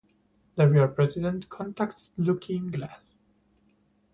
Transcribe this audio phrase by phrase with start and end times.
[0.55, 3.17] The real President contacts Looking Glass.